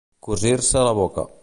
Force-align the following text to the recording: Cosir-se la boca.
Cosir-se 0.27 0.85
la 0.89 0.97
boca. 1.03 1.29